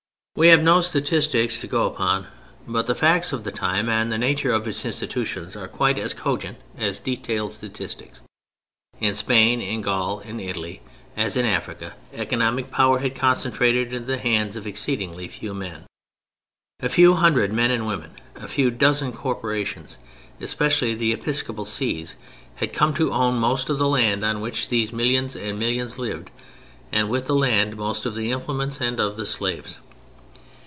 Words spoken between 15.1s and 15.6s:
few